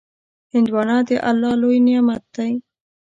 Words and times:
هندوانه 0.53 0.97
د 1.07 1.09
الله 1.29 1.51
لوی 1.61 1.77
نعمت 1.87 2.23
دی. 2.35 2.51